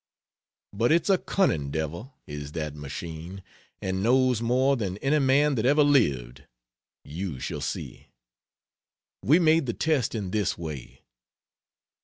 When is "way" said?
10.57-11.03